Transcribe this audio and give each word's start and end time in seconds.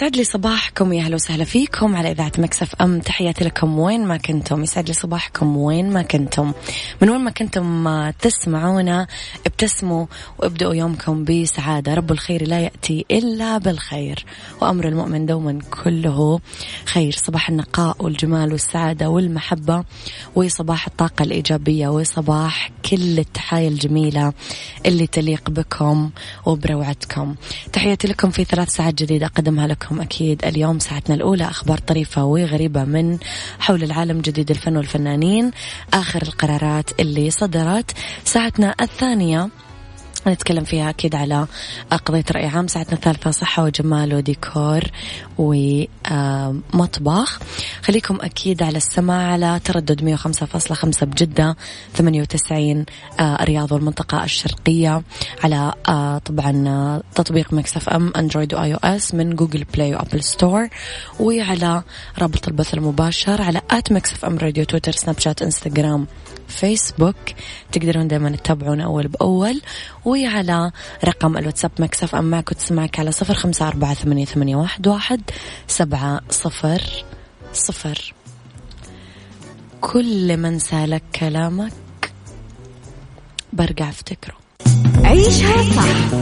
يسعد 0.00 0.16
لي 0.16 0.24
صباحكم. 0.24 0.92
يا 0.92 1.02
أهلا 1.02 1.14
وسهلا 1.14 1.44
فيكم 1.44 1.96
على 1.96 2.10
إذاعة 2.10 2.32
مكسف 2.38 2.74
أم. 2.74 3.00
تحياتي 3.00 3.44
لكم 3.44 3.78
وين 3.78 4.06
ما 4.06 4.16
كنتم. 4.16 4.62
يسعد 4.62 4.88
لي 4.88 4.94
صباحكم 4.94 5.56
وين 5.56 5.92
ما 5.92 6.02
كنتم. 6.02 6.52
من 7.02 7.10
وين 7.10 7.20
ما 7.20 7.30
كنتم 7.30 8.10
تسمعونا 8.10 9.06
ابتسموا 9.46 10.06
وابدأوا 10.38 10.74
يومكم 10.74 11.24
بسعادة. 11.24 11.94
رب 11.94 12.12
الخير 12.12 12.48
لا 12.48 12.60
يأتي 12.60 13.04
إلا 13.10 13.58
بالخير. 13.58 14.24
وأمر 14.60 14.88
المؤمن 14.88 15.26
دوما 15.26 15.58
كله 15.84 16.40
خير. 16.84 17.12
صباح 17.12 17.48
النقاء 17.48 17.96
والجمال 18.04 18.52
والسعادة 18.52 19.08
والمحبة 19.08 19.84
وصباح 20.34 20.86
الطاقة 20.86 21.22
الإيجابية 21.22 21.88
وصباح 21.88 22.70
كل 22.90 23.18
التحايا 23.18 23.68
الجميلة 23.68 24.32
اللي 24.86 25.06
تليق 25.06 25.50
بكم 25.50 26.10
وبروعتكم. 26.46 27.34
تحياتي 27.72 28.08
لكم 28.08 28.30
في 28.30 28.44
ثلاث 28.44 28.68
ساعات 28.68 28.94
جديدة 28.94 29.26
أقدمها 29.26 29.66
لكم 29.66 29.89
أكيد 29.92 30.44
اليوم 30.44 30.78
ساعتنا 30.78 31.14
الأولى. 31.14 31.44
أخبار 31.44 31.78
طريفة 31.78 32.24
وغريبة 32.24 32.84
من 32.84 33.18
حول 33.58 33.82
العالم 33.82 34.20
جديد 34.20 34.50
الفن 34.50 34.76
والفنانين 34.76 35.50
آخر 35.94 36.22
القرارات 36.22 37.00
اللي 37.00 37.30
صدرت. 37.30 37.90
ساعتنا 38.24 38.74
الثانية 38.80 39.48
نتكلم 40.26 40.64
فيها 40.64 40.90
أكيد 40.90 41.14
على 41.14 41.46
قضية 41.90 42.24
رأي 42.32 42.46
عام. 42.46 42.66
ساعتنا 42.66 42.94
الثالثة 42.94 43.30
صحة 43.30 43.64
وجمال 43.64 44.14
وديكور. 44.14 44.80
ومطبخ. 45.40 47.40
خليكم 47.82 48.18
أكيد 48.20 48.62
على 48.62 48.76
السماع 48.76 49.32
على 49.32 49.60
تردد 49.64 50.02
105.5 50.02 51.06
بجدة 51.06 51.56
98 51.94 52.84
الرياض 53.20 53.72
والمنطقة 53.72 54.24
الشرقية 54.24 55.02
على 55.44 55.72
طبعا 56.24 57.02
تطبيق 57.14 57.52
Mix 57.52 57.88
FM 57.88 58.12
Android 58.16 58.54
و 58.54 58.74
iOS 58.74 59.14
من 59.14 59.36
Google 59.36 59.64
Play 59.64 59.94
و 59.94 60.01
App 60.01 60.24
Store 60.24 60.68
وعلى 61.20 61.82
رابط 62.18 62.48
البث 62.48 62.74
المباشر 62.74 63.42
على 63.42 63.60
at 63.70 63.92
Mix 63.92 64.24
FM 64.24 64.38
Radio 64.38 64.64
تويتر 64.64 64.92
سناب 64.92 65.18
شات 65.18 65.42
إنستغرام 65.42 66.06
فيسبوك. 66.48 67.16
تقدرون 67.72 68.08
دائما 68.08 68.30
تتابعونا 68.30 68.84
أول 68.84 69.08
بأول. 69.08 69.60
وعلى 70.04 70.70
رقم 71.04 71.36
الواتساب 71.36 71.70
Mix 71.78 72.14
FM 72.14 72.24
معك 72.24 72.50
وتسمعك 72.50 73.00
على 73.00 73.12
صفر 73.12 73.34
خمسة 73.34 73.68
أربعة 73.68 73.94
ثمانية, 73.94 74.26
واحد. 74.86 75.29
سبعة 75.68 76.20
صفر 76.30 77.04
صفر. 77.52 78.14
كل 79.80 80.36
من 80.36 80.58
سالك 80.58 81.02
كلامك 81.20 81.72
برجع 83.52 83.88
افتكره. 83.88 84.34
عيشها 85.04 85.62
صح 85.62 86.14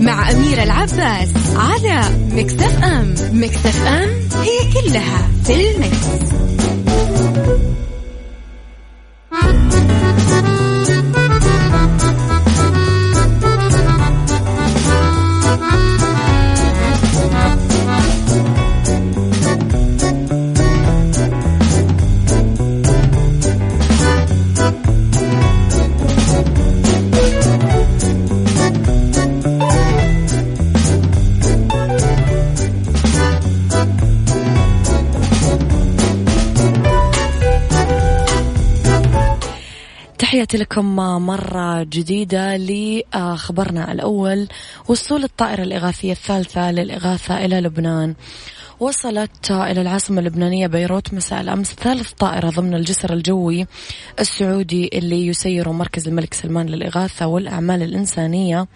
مع 0.00 0.30
أميرة 0.30 0.62
العباس 0.62 1.28
على 1.56 2.00
مكتف 2.32 2.84
أم 2.84 3.14
مكتف 3.32 3.86
أم 3.86 4.28
هي 4.42 4.72
كلها 4.72 5.28
في 5.44 5.70
المكس. 5.70 6.06
تحياتي 40.46 40.64
لكم 40.64 40.96
مرة 41.26 41.82
جديدة 41.82 42.56
لخبرنا 42.56 43.92
الأول 43.92 44.48
وصول 44.88 45.24
الطائرة 45.24 45.62
الإغاثية 45.62 46.12
الثالثة 46.12 46.70
للإغاثة 46.70 47.44
إلى 47.44 47.60
لبنان. 47.60 48.14
وصلت 48.80 49.50
إلى 49.50 49.80
العاصمة 49.80 50.20
اللبنانية 50.20 50.66
بيروت 50.66 51.14
مساء 51.14 51.40
الأمس 51.40 51.72
ثالث 51.72 52.12
طائرة 52.12 52.50
ضمن 52.50 52.74
الجسر 52.74 53.12
الجوي 53.12 53.66
السعودي 54.20 54.90
اللي 54.92 55.26
يسيره 55.26 55.70
مركز 55.72 56.08
الملك 56.08 56.34
سلمان 56.34 56.66
للإغاثة 56.66 57.26
والأعمال 57.26 57.82
الإنسانية. 57.82 58.66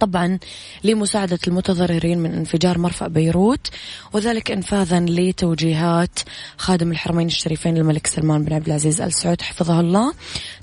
طبعا 0.00 0.38
لمساعدة 0.84 1.38
المتضررين 1.48 2.18
من 2.18 2.34
انفجار 2.34 2.78
مرفأ 2.78 3.08
بيروت 3.08 3.70
وذلك 4.12 4.50
انفاذا 4.50 5.00
لتوجيهات 5.00 6.18
خادم 6.56 6.90
الحرمين 6.90 7.26
الشريفين 7.26 7.76
الملك 7.76 8.06
سلمان 8.06 8.44
بن 8.44 8.52
عبد 8.52 8.66
العزيز 8.66 9.00
آل 9.00 9.12
سعود 9.12 9.42
حفظه 9.42 9.80
الله. 9.80 10.12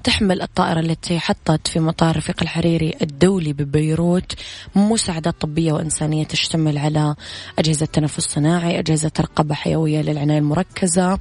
تحمل 0.04 0.42
الطائرة 0.42 0.80
التي 0.80 1.20
حطت 1.20 1.68
في 1.68 1.80
مطار 1.80 2.18
رفيق 2.18 2.42
الحريري 2.42 2.94
الدولي 3.02 3.54
ببيروت 3.54 4.34
مساعدات 4.76 5.42
طبية 5.42 5.74
وإنسانية 5.74 6.24
تشتمل 6.24 6.78
على 6.78 7.16
أجهزة 7.60 7.86
تنفس 7.86 8.24
صناعي 8.24 8.80
أجهزة 8.80 9.12
رقابة 9.20 9.56
حيوية 9.56 10.02
للعناية 10.02 10.38
المركزة 10.38 11.20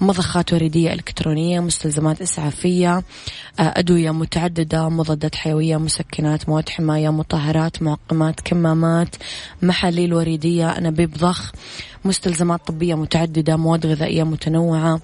مضخات 0.00 0.52
وريدية 0.52 0.92
إلكترونية 0.92 1.60
مستلزمات 1.60 2.22
إسعافية 2.22 3.02
أدوية 3.58 4.10
متعددة 4.10 4.88
مضادات 4.88 5.34
حيوية 5.34 5.76
مسكنات 5.76 6.48
مواد 6.48 6.68
حماية 6.68 7.10
مطهرة 7.10 7.51
مطهرات 7.52 7.82
معقمات 7.82 8.40
كمامات 8.40 9.16
محاليل 9.62 10.14
وريدية. 10.14 10.70
أنابيب 10.70 11.10
ضخ 11.18 11.52
مستلزمات 12.04 12.66
طبية 12.66 12.94
متعددة 12.94 13.56
مواد 13.56 13.86
غذائية 13.86 14.22
متنوعة 14.22 15.00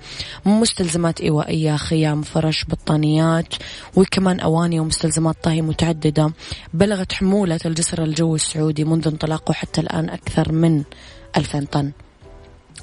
مستلزمات 0.47 1.21
إيوائية 1.21 1.77
خيام 1.77 2.23
فرش 2.23 2.65
بطانيات 2.69 3.55
وكمان 3.97 4.41
أواني 4.41 4.81
ومستلزمات 4.81 5.37
طهي 5.43 5.63
متعددة. 5.63 6.33
بلغت 6.75 7.13
حمولة 7.13 7.61
الجسر 7.67 8.05
الجوي 8.05 8.35
السعودي 8.35 8.85
منذ 8.85 9.09
انطلاقه 9.09 9.53
حتى 9.53 9.81
الآن 9.81 10.11
أكثر 10.11 10.53
من 10.53 10.83
2000 11.37 11.65
طن. 11.65 11.93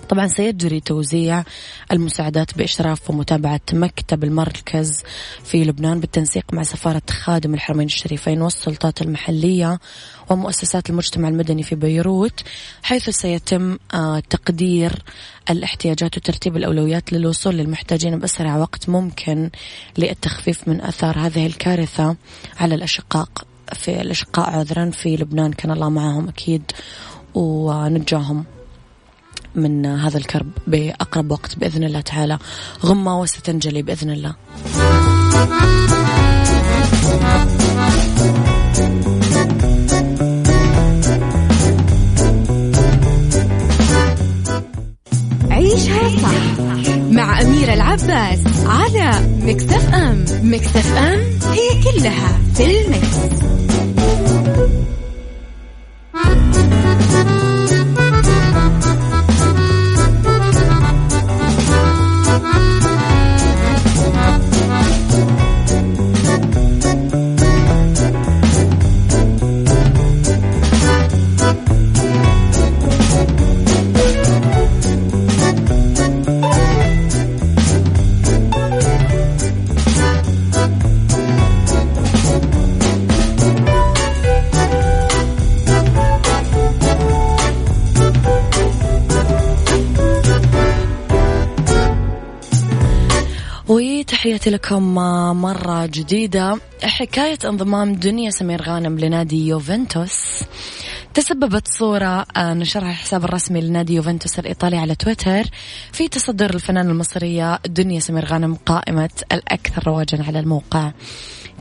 طبعا 0.10 0.28
سيجري 0.28 0.80
توزيع 0.80 1.44
المساعدات 1.92 2.58
بإشراف 2.58 3.10
ومتابعة 3.10 3.62
مكتب 3.74 4.24
المركز 4.24 5.04
في 5.44 5.64
لبنان 5.64 6.00
بالتنسيق 6.00 6.54
مع 6.54 6.64
سفارة 6.64 7.02
خادم 7.10 7.54
الحرمين 7.54 7.86
الشريفين 7.86 8.42
والسلطات 8.42 9.02
المحلية 9.02 9.80
ومؤسسات 10.30 10.90
المجتمع 10.90 11.28
المدني 11.28 11.64
في 11.64 11.76
بيروت 11.76 12.44
حيث 12.84 13.10
سيتم 13.10 13.78
آه، 13.94 14.20
تقدير 14.20 15.04
الاحتياجات 15.50 16.18
وترتيب 16.18 16.58
الأولويات 16.58 17.14
للوصول 17.14 17.56
للمحتاجين 17.56 18.20
بأسرع 18.20 18.58
وقت 18.58 18.90
ممكن 18.90 19.50
للتخفيف 19.98 20.68
من 20.68 20.82
أثار 20.82 21.20
هذه 21.20 21.46
الكارثة 21.46 22.16
على 22.60 22.76
الأشقاء 22.76 23.28
في 23.74 24.02
الأشقاء 24.02 24.50
عذرا 24.50 24.90
في 24.90 25.16
لبنان. 25.16 25.54
كان 25.54 25.72
الله 25.72 25.90
معهم 25.90 26.28
أكيد 26.28 26.72
ونجاهم. 27.34 28.55
من 29.56 29.86
هذا 29.86 30.18
الكرب 30.18 30.48
بأقرب 30.68 31.32
وقت 31.32 31.60
بإذن 31.60 31.84
الله 31.84 32.02
تعالى. 32.02 32.38
غمة 32.86 33.20
وستنجلي 33.20 33.82
بإذن 33.82 34.10
الله. 34.10 34.36
عيشها 45.52 46.10
صح 46.10 46.60
مع 47.12 47.42
أميرة 47.42 47.74
العباس 47.74 48.40
على 48.66 49.28
مكتف 49.42 49.94
أم. 49.94 50.26
مكتف 50.44 50.98
أم 50.98 51.20
هي 51.52 51.84
كلها 51.84 52.40
في 52.56 52.66
المكس. 52.66 53.16
تحياتي 94.46 94.68
لكم 94.68 94.96
مرة 95.42 95.86
جديدة 95.86 96.60
حكاية 96.84 97.38
انضمام 97.46 97.96
دنيا 97.96 98.30
سمير 98.30 98.62
غانم 98.62 99.00
لنادي 99.00 99.48
يوفنتوس. 99.48 100.44
تسببت 101.14 101.68
صورة 101.68 102.26
آه، 102.38 102.54
نشرها 102.54 102.90
الحساب 102.90 103.24
الرسمي 103.24 103.62
لنادي 103.62 103.96
يوفنتوس 103.96 104.40
الإيطالي 104.40 104.78
على 104.78 104.96
تويتر. 104.96 105.44
في 105.92 106.08
تصدر 106.08 106.54
الفنانة 106.54 106.92
المصرية 106.92 107.60
دنيا 107.68 108.00
سمير 108.00 108.26
غانم 108.26 108.56
قائمة 108.56 109.10
الأكثر 109.32 109.88
رواجا 109.88 110.24
على 110.24 110.40
الموقع. 110.40 110.92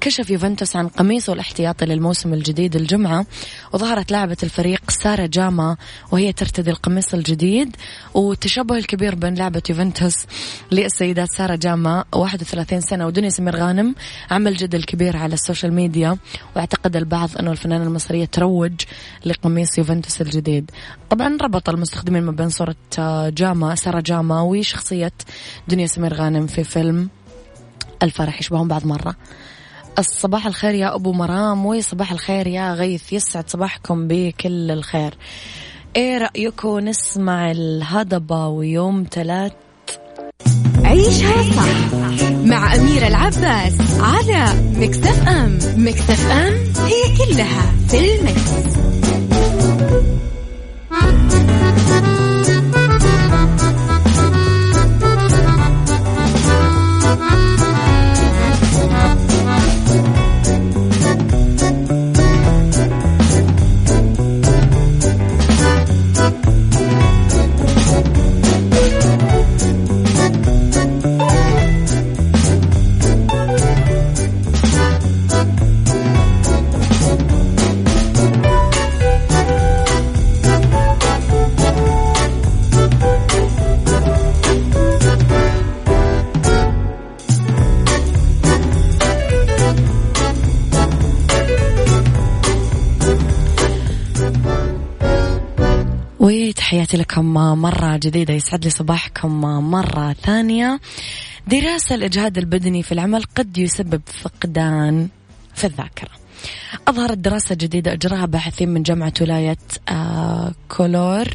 كشف 0.05 0.31
يوفنتوس 0.31 0.77
عن 0.77 0.89
قميصه 0.89 1.33
الاحتياطي 1.33 1.87
للموسم 1.87 2.35
الجديد 2.35 2.77
الجمعة 2.77 3.27
وظهرت 3.73 4.13
لاعبة 4.13 4.37
الفريق 4.43 4.91
سارة 4.91 5.27
جاما 5.27 5.77
وهي 6.13 6.33
ترتدي 6.33 6.71
القميص 6.71 7.15
الجديد 7.15 7.77
والتشابه 8.15 8.77
الكبير 8.77 9.15
بين 9.15 9.35
لعبة 9.35 9.63
يوفنتوس 9.71 10.15
للسيدات 10.73 11.29
سارة 11.29 11.55
جاما 11.55 12.05
31 12.13 12.81
سنة 12.81 13.07
ودنيا 13.07 13.29
سمير 13.29 13.57
غانم 13.57 13.95
عمل 14.31 14.57
جدل 14.57 14.85
كبير 14.85 15.17
على 15.17 15.35
ال 15.35 15.40
social 15.40 15.73
media 15.73 16.17
واعتقد 16.57 16.97
البعض 16.97 17.31
أنه 17.41 17.51
الفنانة 17.51 17.85
المصرية 17.85 18.25
تروج 18.25 18.81
لقميص 19.25 19.79
يوفنتوس 19.79 20.21
الجديد. 20.21 20.71
طبعا 21.11 21.39
ربط 21.43 21.69
المستخدمين 21.69 22.23
ما 22.23 22.33
بين 22.33 22.49
صورة 22.49 22.77
جاما 23.29 23.75
سارة 23.75 24.01
جاما 24.01 24.41
وشخصية 24.41 25.13
دنيا 25.69 25.87
سمير 25.87 26.15
غانم 26.15 26.47
في 26.47 26.65
فيلم 26.65 27.09
الفرح 28.03 28.41
يشبهون 28.41 28.69
بعض 28.69 28.87
مرة. 28.87 29.17
الصباح 29.99 30.47
الخير 30.47 30.75
يا 30.75 30.95
أبو 30.95 31.13
مرام 31.13 31.67
وصباح 31.67 32.13
الخير 32.13 32.47
يا 32.47 32.75
غيث. 32.75 33.13
يسعد 33.13 33.51
صباحكم 33.51 34.09
بكل 34.09 34.71
الخير. 34.71 35.15
إيه 35.97 36.19
رأيكم 36.19 36.79
نسمع 36.79 37.51
الهضبة 37.51 38.47
ويوم 38.47 39.07
ثلاث 39.11 39.53
عيشها 40.85 41.43
صح 41.43 42.31
مع 42.45 42.75
أميرة 42.75 43.07
العباس 43.07 43.75
على 44.01 44.45
مكتف 44.77 45.29
أم. 45.29 45.59
مكتف 45.77 46.31
أم 46.31 46.55
هي 46.87 47.17
كلها 47.19 47.73
في 47.89 48.15
المكس. 48.15 48.51
تحياتي 96.95 97.13
لكم 97.13 97.35
مرة 97.35 97.97
جديدة 97.97 98.35
يسعد 98.35 98.65
لي 98.65 98.71
صباحكم 98.71 99.41
مرة 99.71 100.13
ثانية. 100.13 100.81
دراسة 101.47 101.95
الإجهاد 101.95 102.39
البدني 102.39 102.83
في 102.83 102.93
العمل 102.93 103.23
قد 103.37 103.59
يسبب 103.59 104.01
فقدان 104.23 105.09
في 105.55 105.65
الذاكرة. 105.65 106.11
أظهرت 106.89 107.19
دراسة 107.19 107.55
جديدة 107.55 107.93
أجراها 107.93 108.27
باحثين 108.27 108.69
من 108.69 108.83
جامعة 108.83 109.13
ولاية 109.21 109.57
آه، 109.89 110.53
كولور. 110.69 111.29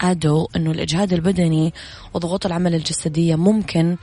عدوا 0.00 0.46
أنه 0.56 0.70
الإجهاد 0.70 1.12
البدني 1.12 1.74
وضغوط 2.14 2.46
العمل 2.46 2.74
الجسدية 2.74 3.36
ممكن 3.36 3.96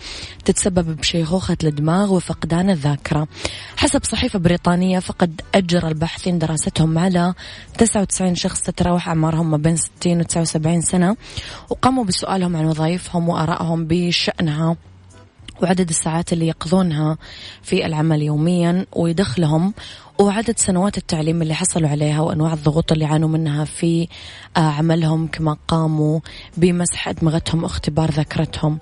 تتسبب 0.45 0.95
بشيخوخة 0.95 1.57
الدماغ 1.63 2.13
وفقدان 2.13 2.69
الذاكرة. 2.69 3.27
حسب 3.77 4.03
صحيفة 4.03 4.39
بريطانية 4.39 5.00
فقد 5.00 5.41
أجرى 5.55 5.88
الباحثين 5.88 6.39
دراستهم 6.39 6.98
على 6.98 7.33
99 7.77 8.36
شخص 8.36 8.62
تتراوح 8.62 9.07
أعمارهم 9.07 9.51
ما 9.51 9.57
بين 9.57 9.75
60 9.75 10.19
و 10.19 10.24
79 10.24 10.81
سنة 10.81 11.15
وقاموا 11.69 12.03
بسؤالهم 12.03 12.55
عن 12.55 12.65
وظائفهم 12.65 13.29
وآرائهم 13.29 13.86
بشأنها 13.88 14.75
وعدد 15.62 15.89
الساعات 15.89 16.33
اللي 16.33 16.48
يقضونها 16.48 17.17
في 17.62 17.86
العمل 17.86 18.22
يوميا 18.22 18.86
ويدخلهم 18.95 19.74
وعدد 20.19 20.57
سنوات 20.57 20.97
التعليم 20.97 21.41
اللي 21.41 21.53
حصلوا 21.53 21.89
عليها 21.89 22.21
وأنواع 22.21 22.53
الضغوط 22.53 22.91
اللي 22.91 23.05
عانوا 23.05 23.29
منها 23.29 23.65
في 23.65 24.07
آه، 24.57 24.59
عملهم 24.59 25.27
كما 25.27 25.57
قاموا 25.67 26.19
بمسح 26.57 27.07
أدمغتهم 27.07 27.63
واختبار 27.63 28.12
ذاكرتهم. 28.12 28.79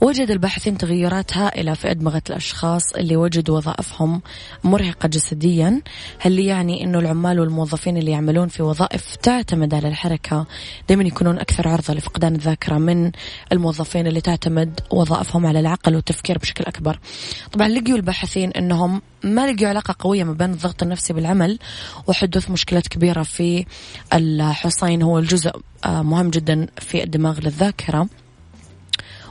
وجد 0.00 0.30
الباحثين 0.30 0.78
تغيرات 0.78 1.36
هائلة 1.36 1.74
في 1.74 1.90
أدمغة 1.90 2.22
الأشخاص 2.30 2.92
اللي 2.92 3.16
وجدوا 3.16 3.56
وظائفهم 3.56 4.22
مرهقة 4.64 5.08
جسديا 5.08 5.82
هل 6.18 6.38
يعني 6.38 6.84
أنه 6.84 6.98
العمال 6.98 7.40
والموظفين 7.40 7.96
اللي 7.96 8.10
يعملون 8.10 8.48
في 8.48 8.62
وظائف 8.62 9.16
تعتمد 9.16 9.74
على 9.74 9.88
الحركة 9.88 10.46
دائما 10.88 11.04
يكونون 11.04 11.38
أكثر 11.38 11.68
عرضة 11.68 11.94
لفقدان 11.94 12.34
الذاكرة 12.34 12.78
من 12.78 13.12
الموظفين 13.52 14.06
اللي 14.06 14.20
تعتمد 14.20 14.80
وظائفهم 14.90 15.46
على 15.46 15.60
العقل 15.60 15.94
والتفكير 15.94 16.38
بشكل 16.38 16.64
أكبر. 16.64 16.98
طبعا 17.52 17.68
لقيوا 17.68 17.96
الباحثين 17.96 18.50
أنهم 18.50 19.02
ما 19.24 19.52
لقيوا 19.52 19.68
علاقة 19.68 19.94
قوية 19.98 20.24
ما 20.24 20.32
بين 20.32 20.50
الضغط 20.50 20.82
النفسي 20.82 21.12
بالعمل 21.12 21.58
وحدوث 22.06 22.50
مشكلات 22.50 22.88
كبيرة 22.88 23.22
في 23.22 23.66
الحصين. 24.12 25.02
هو 25.02 25.18
الجزء 25.18 25.50
آه، 25.84 26.02
مهم 26.02 26.30
جدا 26.30 26.66
في 26.78 27.02
الدماغ 27.02 27.40
للذاكرة 27.40 28.08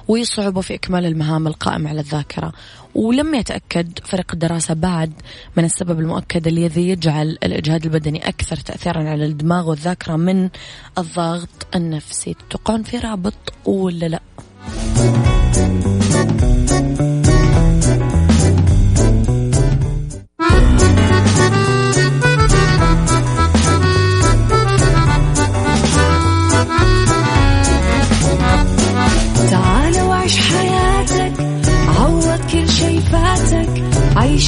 وصعوبة 0.08 0.62
في 0.62 0.74
إكمال 0.74 1.06
المهام 1.06 1.48
القائمة 1.48 1.90
على 1.90 2.00
الذاكرة. 2.00 2.54
ولم 2.96 3.36
يتأكد 3.36 4.00
فريق 4.04 4.32
الدراسة 4.34 4.74
بعد 4.74 5.14
من 5.58 5.66
السبب 5.66 6.00
المؤكد 6.00 6.48
الذي 6.48 6.90
يجعل 6.90 7.38
الإجهاد 7.44 7.86
البدني 7.86 8.28
أكثر 8.28 8.56
تأثيرا 8.56 9.10
على 9.10 9.26
الدماغ 9.26 9.70
والذاكرة 9.70 10.16
من 10.16 10.50
الضغط 10.98 11.68
النفسي. 11.76 12.34
تتوقعون 12.34 12.84
في 12.84 12.98
رابط 12.98 13.54
ولا 13.66 14.06
لا؟ 14.06 14.20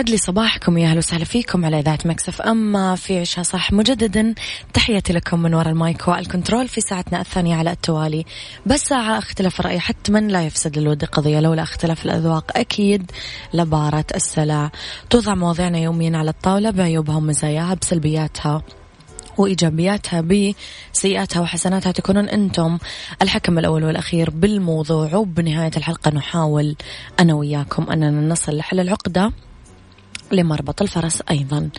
يسعد 0.00 0.10
لي 0.10 0.16
صباحكم 0.16 0.78
يا 0.78 0.88
أهلا 0.88 0.98
وسهلا 0.98 1.24
فيكم 1.24 1.64
على 1.64 1.78
إذاعة 1.78 1.98
Mix 2.04 2.42
FM 2.42 2.96
في 2.96 3.20
عيشها 3.20 3.44
صح. 3.44 3.72
مجددا 3.72 4.34
تحياتي 4.74 5.12
لكم 5.12 5.42
من 5.42 5.54
وراء 5.54 5.68
ال 5.68 5.78
mic 5.78 6.08
وال 6.08 6.21
control 6.21 6.68
في 6.68 6.80
ساعتنا 6.80 7.20
الثانية 7.20 7.56
على 7.56 7.70
التوالي. 7.70 8.24
بس 8.66 8.80
ساعة 8.80 9.18
اختلاف 9.18 9.60
الراي 9.60 9.80
حتما 9.80 10.18
لا 10.18 10.42
يفسد 10.42 10.78
للود 10.78 11.04
قضيه 11.04 11.40
لولا 11.40 11.62
اختلاف 11.62 12.04
الأذواق 12.04 12.58
أكيد 12.58 13.10
لبارت 13.54 14.04
السلع. 14.14 14.70
توضع 15.10 15.34
مواضيعنا 15.34 15.78
يوميا 15.78 16.18
على 16.18 16.30
الطاولة 16.30 16.70
بعيوبها 16.70 17.16
ومزاياها 17.16 17.74
بسلبياتها 17.74 18.62
وإيجابياتها 19.38 20.20
بسيئاتها 20.20 21.40
وحسناتها. 21.40 21.92
تكونون 21.92 22.28
أنتم 22.28 22.78
الحكم 23.22 23.58
الأول 23.58 23.84
والأخير 23.84 24.30
بالموضوع. 24.30 25.14
وبنهاية 25.14 25.72
الحلقة 25.76 26.10
نحاول 26.10 26.76
أنا 27.20 27.34
وياكم 27.34 27.90
أننا 27.90 28.28
نصل 28.32 28.56
لحل 28.56 28.80
العقدة. 28.80 29.32
لمربط 30.32 30.82
الفرس 30.82 31.22
أيضا. 31.30 31.70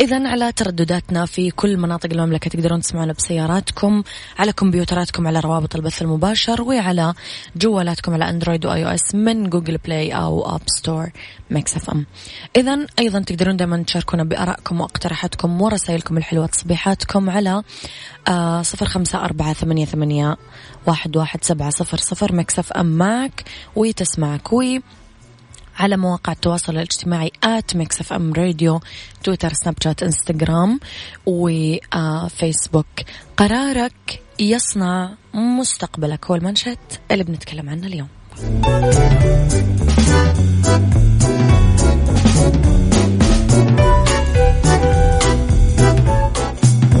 إذا 0.00 0.28
على 0.28 0.52
تردداتنا 0.52 1.26
في 1.26 1.50
كل 1.50 1.76
مناطق 1.76 2.12
المملكة 2.12 2.50
تقدرون 2.50 2.80
تسمعونا 2.80 3.12
بسياراتكم 3.12 4.02
على 4.38 4.52
كمبيوتراتكم 4.52 5.26
على 5.26 5.40
روابط 5.40 5.76
البث 5.76 6.02
المباشر 6.02 6.62
وعلى 6.62 7.14
جوالاتكم 7.56 8.12
على 8.12 8.30
Android 8.30 8.62
و 8.62 8.66
iOS 8.66 8.70
من 8.70 8.72
Google 8.72 8.79
Play 8.79 8.84
أو 8.84 8.90
App 8.90 10.12
Store 10.12 11.10
Mix 11.50 11.76
FM 11.76 12.06
إذا 12.56 12.86
أيضا 12.98 13.20
تقدرون 13.20 13.56
دائما 13.56 13.82
تشاركونا 13.82 14.24
بآرائكم 14.24 14.80
وأقتراحاتكم 14.80 15.62
ورسائلكم 15.62 16.16
الحلوة 16.16 16.46
تصبيحاتكم 16.46 17.30
على 17.30 17.62
آه 18.28 18.62
صفر 18.62 18.86
خمسة 18.86 19.24
أربعة 19.24 19.52
ثمانية, 19.52 19.84
ثمانية 19.84 20.36
واحد, 20.86 21.16
واحد 21.16 21.44
سبعة 21.44 21.70
صفر 21.70 21.98
صفر 21.98 22.32
Mix 22.32 22.58
FM 22.58 22.86
معك 22.86 23.44
وتسمعك. 23.76 24.52
وي 24.52 24.82
على 25.78 25.96
مواقع 25.96 26.32
التواصل 26.32 26.72
الاجتماعي 26.72 27.32
at 27.44 27.76
Mix 27.76 28.00
FM 28.00 28.32
Radio 28.32 28.80
تويتر 29.24 29.52
سناب 29.52 29.74
شات 29.84 30.02
انستغرام 30.02 30.80
وفيسبوك. 31.26 32.86
قرارك 33.36 34.22
يصنع 34.38 35.10
مستقبلك. 35.34 36.26
هو 36.26 36.34
المانشيت 36.34 36.78
اللي 37.10 37.24
بنتكلم 37.24 37.68
عنه 37.70 37.86
اليوم. 37.86 38.08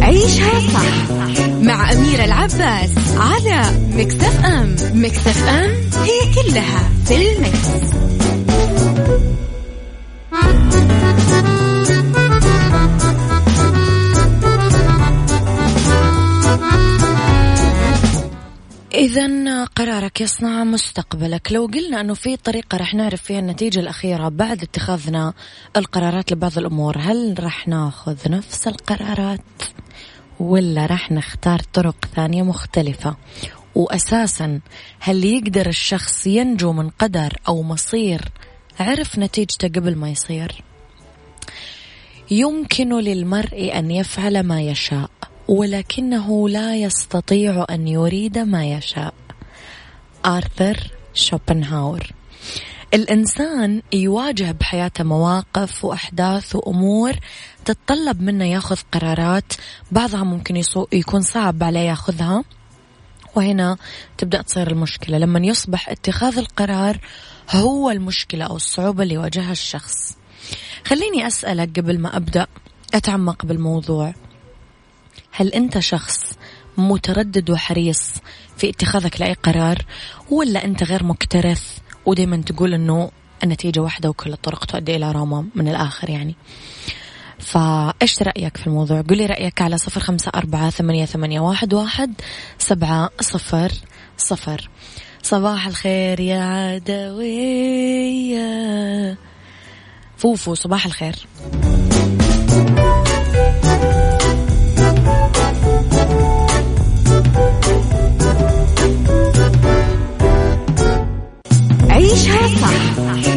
عيشها 0.02 0.60
صح 0.60 1.10
مع 1.60 1.92
أميرة 1.92 2.24
العباس 2.24 2.90
على 3.16 3.62
مكتف 3.92 4.44
أم 4.44 4.76
مكتف 4.94 5.48
أم 5.48 5.70
هي 6.04 6.34
كلها 6.34 6.90
في 7.04 7.32
المكس. 7.32 7.88
إذا 19.08 19.64
قرارك 19.64 20.20
يصنع 20.20 20.64
مستقبلك. 20.64 21.52
لو 21.52 21.66
قلنا 21.66 22.00
أنه 22.00 22.14
في 22.14 22.36
طريقة 22.36 22.78
رح 22.78 22.94
نعرف 22.94 23.22
فيها 23.22 23.38
النتيجة 23.38 23.80
الأخيرة 23.80 24.28
بعد 24.28 24.62
اتخاذنا 24.62 25.32
القرارات 25.76 26.32
لبعض 26.32 26.58
الأمور 26.58 26.98
هل 26.98 27.34
رح 27.40 27.68
ناخذ 27.68 28.16
نفس 28.30 28.68
القرارات 28.68 29.40
ولا 30.40 30.86
رح 30.86 31.12
نختار 31.12 31.60
طرق 31.72 32.04
ثانية 32.16 32.42
مختلفة؟ 32.42 33.16
وأساسا 33.74 34.60
هل 35.00 35.24
يقدر 35.24 35.66
الشخص 35.66 36.26
ينجو 36.26 36.72
من 36.72 36.90
قدر 36.90 37.36
أو 37.48 37.62
مصير 37.62 38.20
عرف 38.80 39.18
نتيجته 39.18 39.68
قبل 39.68 39.96
ما 39.96 40.10
يصير. 40.10 40.62
يمكن 42.30 42.98
للمرء 42.98 43.78
أن 43.78 43.90
يفعل 43.90 44.42
ما 44.42 44.60
يشاء 44.60 45.10
ولكنه 45.48 46.48
لا 46.48 46.76
يستطيع 46.76 47.66
أن 47.70 47.88
يريد 47.88 48.38
ما 48.38 48.66
يشاء. 48.66 49.14
آرثر 50.26 50.92
شوبنهاور. 51.14 52.12
الإنسان 52.94 53.82
يواجه 53.92 54.52
بحياته 54.52 55.04
مواقف 55.04 55.84
وأحداث 55.84 56.56
وأمور 56.56 57.12
تتطلب 57.64 58.22
منه 58.22 58.44
ياخذ 58.44 58.76
قرارات 58.92 59.52
بعضها 59.90 60.24
ممكن 60.24 60.62
يكون 60.92 61.22
صعب 61.22 61.62
عليه 61.62 61.80
ياخذها. 61.80 62.44
وهنا 63.38 63.76
تبدأ 64.18 64.42
تصير 64.42 64.70
المشكلة. 64.70 65.18
لما 65.18 65.46
يصبح 65.46 65.88
اتخاذ 65.88 66.38
القرار 66.38 66.98
هو 67.50 67.90
المشكلة 67.90 68.44
أو 68.44 68.56
الصعوبة 68.56 69.02
اللي 69.02 69.14
يواجهها 69.14 69.52
الشخص. 69.52 70.16
خليني 70.84 71.26
أسألك 71.26 71.80
قبل 71.80 71.98
ما 71.98 72.16
أبدأ 72.16 72.46
أتعمق 72.94 73.46
بالموضوع. 73.46 74.14
هل 75.32 75.48
أنت 75.48 75.78
شخص 75.78 76.32
متردد 76.78 77.50
وحريص 77.50 78.12
في 78.56 78.68
اتخاذك 78.70 79.20
لأي 79.20 79.32
قرار 79.32 79.78
ولا 80.30 80.64
أنت 80.64 80.82
غير 80.82 81.04
مكترث 81.04 81.78
ودائما 82.06 82.36
تقول 82.36 82.74
أنه 82.74 83.10
النتيجة 83.44 83.80
واحدة 83.80 84.08
وكل 84.08 84.32
الطرق 84.32 84.64
تؤدي 84.64 84.96
إلى 84.96 85.12
روما 85.12 85.46
من 85.54 85.68
الآخر 85.68 86.10
يعني؟ 86.10 86.34
فإيش 87.38 88.22
رأيك 88.22 88.56
في 88.56 88.66
الموضوع؟ 88.66 89.04
قولي 89.08 89.26
رأيك 89.26 89.62
على 89.62 89.78
صفر 89.78 90.00
خمسة 90.00 90.32
أربعة 90.34 90.70
ثمانية, 90.70 91.04
ثمانية 91.04 91.40
واحد, 91.40 91.74
واحد 91.74 92.14
سبعة 92.58 93.10
صفر 93.20 93.72
صفر. 94.16 94.70
صباح 95.22 95.66
الخير 95.66 96.20
يا 96.20 96.42
عدوية. 96.74 98.38
فوفو 100.16 100.54
صباح 100.54 100.86
الخير. 100.86 101.26
عيشها 111.90 112.48
صح. 112.48 113.27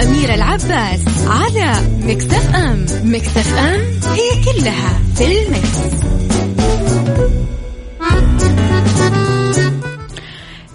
مع 0.00 0.06
أميرة 0.06 0.34
العباس 0.34 1.00
على 1.26 1.72
مكتف 2.02 2.54
أم. 2.54 2.86
مكتف 3.04 3.54
أم 3.54 3.80
هي 4.12 4.44
كلها 4.44 5.00
في 5.14 5.42
المكس. 5.42 5.78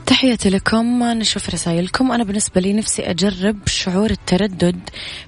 تحياتي 0.05 0.49
لكم 0.49 1.03
نشوف 1.03 1.49
رسائلكم. 1.49 2.11
أنا 2.11 2.23
بالنسبة 2.23 2.61
لي 2.61 2.73
نفسي 2.73 3.01
أجرب 3.09 3.67
شعور 3.67 4.09
التردد 4.09 4.79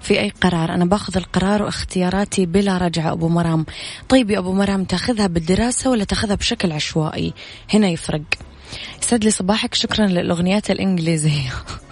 في 0.01 0.19
أي 0.19 0.33
قرار. 0.41 0.73
أنا 0.73 0.85
باخذ 0.85 1.17
القرار 1.17 1.63
واختياراتي 1.63 2.45
بلا 2.45 2.77
رجعة. 2.77 3.11
أبو 3.11 3.27
مرام 3.27 3.65
طيب 4.09 4.31
يا 4.31 4.39
أبو 4.39 4.53
مرام 4.53 4.83
تأخذها 4.83 5.27
بالدراسة 5.27 5.89
ولا 5.89 6.03
تأخذها 6.03 6.35
بشكل 6.35 6.71
عشوائي؟ 6.71 7.33
هنا 7.73 7.87
يفرق. 7.87 8.21
يسعد 9.03 9.23
لي 9.23 9.31
صباحك. 9.31 9.73
شكرا 9.73 10.07
للأغنيات 10.07 10.71
الإنجليزية. 10.71 11.53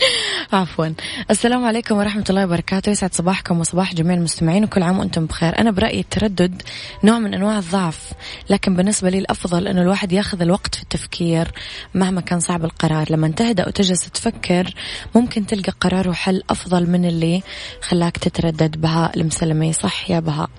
عفوا. 0.52 0.86
السلام 1.30 1.64
عليكم 1.64 1.96
ورحمة 1.96 2.24
الله 2.30 2.44
وبركاته. 2.44 2.90
يسعد 2.90 3.14
صباحكم 3.14 3.60
وصباح 3.60 3.94
جميع 3.94 4.16
المستمعين 4.16 4.64
وكل 4.64 4.82
عام 4.82 4.98
وأنتم 4.98 5.26
بخير. 5.26 5.58
أنا 5.58 5.70
برأيي 5.70 6.00
التردد 6.00 6.62
نوع 7.04 7.18
من 7.18 7.34
أنواع 7.34 7.58
الضعف 7.58 8.12
لكن 8.50 8.76
بالنسبة 8.76 9.10
لي 9.10 9.18
الأفضل 9.18 9.68
أنه 9.68 9.82
الواحد 9.82 10.12
يأخذ 10.12 10.42
الوقت 10.42 10.74
في 10.74 10.82
التفكير 10.82 11.48
مهما 11.94 12.20
كان 12.20 12.40
صعب 12.40 12.64
القرار. 12.64 13.06
لما 13.10 13.28
تهدأ 13.28 13.68
وتجلس 13.68 14.10
تفكر 14.10 14.74
ممكن 15.14 15.46
تلقى 15.46 15.72
قرار 15.80 16.08
وحل 16.08 16.42
أفضل 16.50 16.90
من 16.90 17.04
اللي 17.04 17.42
خلاك 17.82 18.16
تتردد. 18.16 18.80
بهاء 18.80 19.20
المسلمي 19.20 19.72
صح 19.72 20.10
يا 20.10 20.20
بهاء 20.20 20.50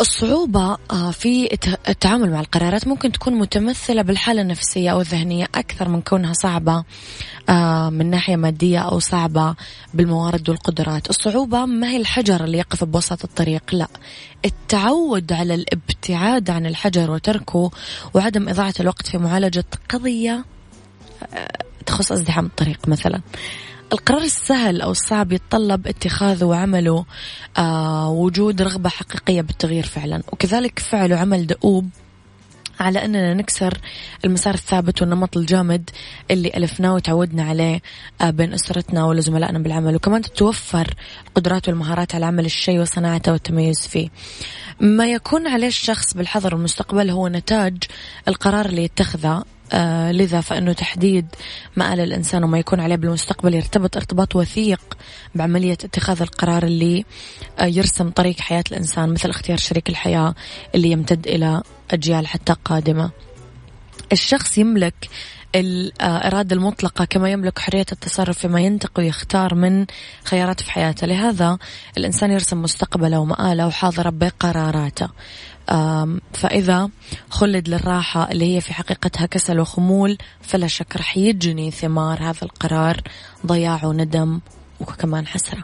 الصعوبة 0.00 0.78
آه، 0.90 1.10
في 1.10 1.58
التعامل 1.88 2.30
مع 2.30 2.40
القرارات 2.40 2.88
ممكن 2.88 3.12
تكون 3.12 3.34
متمثلة 3.34 4.02
بالحالة 4.02 4.42
النفسية 4.42 4.90
أو 4.90 5.00
الذهنية 5.00 5.44
أكثر 5.54 5.88
من 5.88 6.00
كونها 6.00 6.32
صعبة 6.32 6.84
آه، 7.48 7.90
من 7.90 8.10
ناحية 8.10 8.36
مادية 8.36 8.78
أو 8.78 8.98
صعبة 8.98 9.54
بالموارد 9.94 10.48
والقدرات. 10.48 11.10
الصعوبة 11.10 11.66
ما 11.66 11.90
هي 11.90 11.96
الحجر 11.96 12.44
اللي 12.44 12.58
يقف 12.58 12.84
بوسط 12.84 13.24
الطريق 13.24 13.74
لا. 13.74 13.88
التعود 14.44 15.32
على 15.32 15.54
الابتعاد 15.54 16.50
عن 16.50 16.66
الحجر 16.66 17.10
وتركه 17.10 17.70
وعدم 18.14 18.48
إضاعة 18.48 18.74
الوقت 18.80 19.06
في 19.06 19.18
معالجة 19.18 19.64
قضية 19.88 20.44
آه، 21.34 21.48
تخص 21.86 22.12
أزدحام 22.12 22.46
الطريق 22.46 22.88
مثلا. 22.88 23.20
القرار 23.92 24.22
السهل 24.22 24.80
أو 24.80 24.90
الصعب 24.90 25.32
يتطلب 25.32 25.86
اتخاذه 25.86 26.44
وعمله 26.44 27.04
آه 27.58 28.10
وجود 28.10 28.62
رغبة 28.62 28.88
حقيقية 28.88 29.40
بالتغيير 29.40 29.86
فعلا. 29.86 30.22
وكذلك 30.32 30.78
فعل 30.78 31.12
وعمل 31.12 31.46
دؤوب 31.46 31.90
على 32.80 33.04
أننا 33.04 33.34
نكسر 33.34 33.78
المسار 34.24 34.54
الثابت 34.54 35.02
والنمط 35.02 35.36
الجامد 35.36 35.90
اللي 36.30 36.48
ألفناه 36.56 36.94
وتعودنا 36.94 37.42
عليه 37.42 37.82
آه، 38.20 38.30
بين 38.30 38.52
أسرتنا 38.52 39.04
ولزملائنا 39.04 39.58
بالعمل. 39.58 39.94
وكمان 39.94 40.22
تتوفر 40.22 40.94
القدرات 41.28 41.68
والمهارات 41.68 42.14
على 42.14 42.26
عمل 42.26 42.44
الشيء 42.46 42.80
وصناعته 42.80 43.32
والتميز 43.32 43.86
فيه. 43.86 44.08
ما 44.80 45.06
يكون 45.06 45.46
عليه 45.46 45.66
الشخص 45.66 46.14
بالحظر 46.14 46.54
والمستقبل 46.54 47.10
هو 47.10 47.28
نتاج 47.28 47.76
القرار 48.28 48.66
اللي 48.66 48.84
يتخذه. 48.84 49.44
آه 49.72 50.12
لذا 50.12 50.40
فإنه 50.40 50.72
تحديد 50.72 51.26
مآل 51.76 52.00
الإنسان 52.00 52.44
وما 52.44 52.58
يكون 52.58 52.80
عليه 52.80 52.96
بالمستقبل 52.96 53.54
يرتبط 53.54 53.96
ارتباط 53.96 54.36
وثيق 54.36 54.80
بعملية 55.34 55.72
اتخاذ 55.72 56.22
القرار 56.22 56.62
اللي 56.62 57.04
آه 57.58 57.64
يرسم 57.64 58.10
طريق 58.10 58.40
حياة 58.40 58.64
الإنسان 58.70 59.08
مثل 59.12 59.30
اختيار 59.30 59.58
شريك 59.58 59.88
الحياة 59.88 60.34
اللي 60.74 60.90
يمتد 60.90 61.26
إلى 61.26 61.62
أجيال 61.90 62.26
حتى 62.26 62.54
قادمة. 62.64 63.10
الشخص 64.12 64.58
يملك 64.58 65.08
الإرادة 65.54 66.56
المطلقة 66.56 67.04
كما 67.04 67.30
يملك 67.30 67.58
حرية 67.58 67.86
التصرف 67.92 68.38
فيما 68.38 68.60
ينتق 68.60 68.92
ويختار 68.98 69.54
من 69.54 69.86
خيارات 70.24 70.60
في 70.60 70.70
حياته. 70.70 71.06
لهذا 71.06 71.58
الإنسان 71.98 72.30
يرسم 72.30 72.62
مستقبله 72.62 73.18
ومآله 73.18 73.66
وحاضره 73.66 74.10
بقراراته. 74.10 75.08
فإذا 76.32 76.90
خلد 77.30 77.68
للراحة 77.68 78.30
اللي 78.30 78.56
هي 78.56 78.60
في 78.60 78.74
حقيقتها 78.74 79.26
كسل 79.26 79.60
وخمول 79.60 80.18
فلا 80.42 80.66
شك 80.66 80.96
رح 80.96 81.16
يجني 81.16 81.70
ثمار 81.70 82.22
هذا 82.22 82.42
القرار 82.42 83.00
ضياع 83.46 83.84
وندم 83.84 84.40
وكمان 84.80 85.26
حسرة 85.26 85.62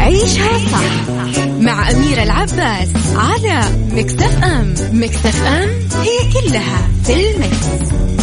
عيشها 0.00 0.58
صح 0.58 1.08
مع 1.60 1.90
أميرة 1.90 2.22
العباس 2.22 2.88
على 3.16 3.62
مكتف 3.92 4.44
أم 4.44 4.74
مكتف 4.92 5.42
أم 5.42 5.68
هي 6.02 6.32
كلها 6.32 6.88
في 7.04 7.30
المكس. 7.30 8.13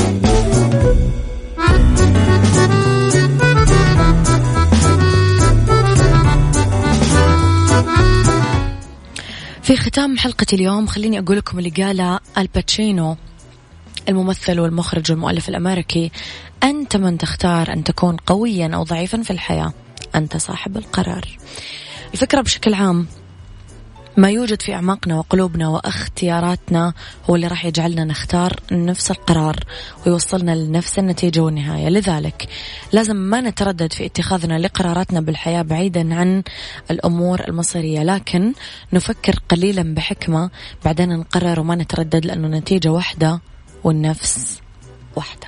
حلقة 10.21 10.45
اليوم 10.53 10.87
خليني 10.87 11.19
أقول 11.19 11.37
لكم 11.37 11.59
اللي 11.59 11.69
قاله 11.69 12.19
الباتشينو 12.37 13.17
الممثل 14.09 14.59
والمخرج 14.59 15.11
والمؤلف 15.11 15.49
الأمريكي. 15.49 16.11
أنت 16.63 16.97
من 16.97 17.17
تختار 17.17 17.73
أن 17.73 17.83
تكون 17.83 18.15
قويا 18.15 18.71
أو 18.75 18.83
ضعيفا 18.83 19.21
في 19.21 19.31
الحياة. 19.31 19.73
أنت 20.15 20.37
صاحب 20.37 20.77
القرار. 20.77 21.37
الفكرة 22.13 22.41
بشكل 22.41 22.73
عام 22.73 23.07
ما 24.17 24.29
يوجد 24.29 24.61
في 24.61 24.73
أعماقنا 24.73 25.15
وقلوبنا 25.15 25.67
واختياراتنا 25.67 26.93
هو 27.29 27.35
اللي 27.35 27.47
راح 27.47 27.65
يجعلنا 27.65 28.03
نختار 28.03 28.53
نفس 28.71 29.11
القرار 29.11 29.55
ويوصلنا 30.05 30.55
لنفس 30.55 30.99
النتيجة 30.99 31.39
والنهاية. 31.39 31.89
لذلك 31.89 32.47
لازم 32.93 33.15
ما 33.15 33.41
نتردد 33.41 33.93
في 33.93 34.05
اتخاذنا 34.05 34.59
لقراراتنا 34.59 35.21
بالحياة 35.21 35.61
بعيدا 35.61 36.15
عن 36.15 36.43
الأمور 36.91 37.47
المصيرية 37.47 38.03
لكن 38.03 38.53
نفكر 38.93 39.35
قليلا 39.49 39.93
بحكمة 39.93 40.49
بعدين 40.85 41.09
نقرر 41.09 41.59
وما 41.59 41.75
نتردد 41.75 42.25
لأنه 42.25 42.47
نتيجة 42.47 42.89
واحدة 42.89 43.41
والنفس 43.83 44.61
واحدة. 45.15 45.47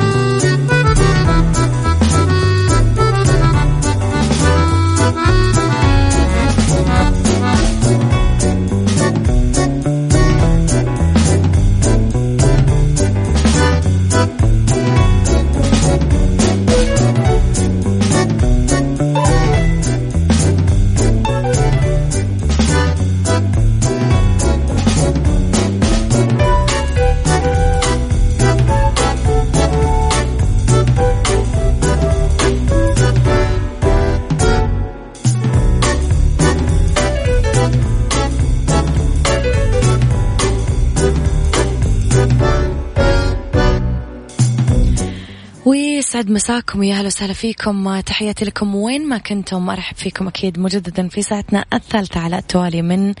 يسعد 46.21 46.33
مساكم 46.33 46.83
يا 46.83 46.95
أهلا 46.95 47.07
وسهلا 47.07 47.33
فيكم. 47.33 47.99
تحياتي 47.99 48.45
لكم 48.45 48.75
وين 48.75 49.09
ما 49.09 49.17
كنتم 49.17 49.69
أرحب 49.69 49.95
فيكم 49.95 50.27
أكيد 50.27 50.59
مجددا 50.59 51.07
في 51.07 51.21
ساعتنا 51.21 51.65
الثالثة 51.73 52.19
على 52.19 52.37
التوالي 52.37 52.81
من 52.81 53.13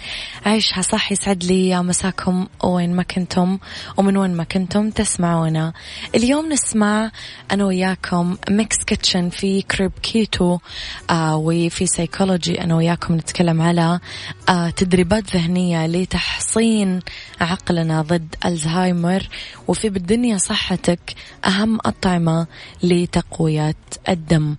عيشها 0.45 0.81
صح. 0.81 1.11
يسعد 1.11 1.43
لي 1.43 1.83
مساكم 1.83 2.47
وين 2.63 2.95
ما 2.95 3.03
كنتم 3.03 3.57
ومن 3.97 4.17
وين 4.17 4.33
ما 4.33 4.43
كنتم 4.43 4.89
تسمعونا. 4.89 5.73
اليوم 6.15 6.51
نسمع 6.53 7.11
أنا 7.51 7.65
وياكم 7.65 8.37
Mix 8.49 8.77
Kitchen 8.83 9.29
في 9.29 9.61
كريب 9.61 9.91
كيتو 10.03 10.57
آه 11.09 11.35
وفي 11.35 11.85
سيكولوجي 11.85 12.61
أنا 12.61 12.75
وياكم 12.75 13.15
نتكلم 13.15 13.61
على 13.61 13.99
آه 14.49 14.69
تدريبات 14.69 15.35
ذهنية 15.35 15.87
لتحصين 15.87 16.99
عقلنا 17.41 18.01
ضد 18.01 18.35
الزهايمر 18.45 19.27
وفي 19.67 19.89
بالدنيا 19.89 20.37
صحتك 20.37 20.99
أهم 21.45 21.75
الأطعمة 21.75 22.47
لتقوية 22.91 23.75
الدم. 24.09 24.55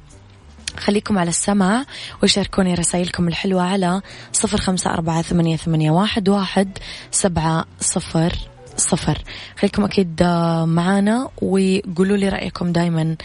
خليكم 0.76 1.18
على 1.18 1.28
السمع 1.28 1.84
وشاركوني 2.22 2.74
رسائلكم 2.74 3.28
الحلوة 3.28 3.62
على 3.62 4.02
صفر 4.32 4.58
خمسة 4.58 4.90
أربعة 4.90 5.22
ثمانية, 5.22 5.56
واحد 5.90 6.78
سبعة 7.10 7.64
صفر. 7.80 8.51
صفر. 8.76 9.22
خليكم 9.58 9.84
أكيد 9.84 10.22
آه، 10.22 10.64
معانا 10.64 11.28
وقولوا 11.42 12.16
لي 12.16 12.28
رأيكم 12.28 12.72
دايما 12.72 13.16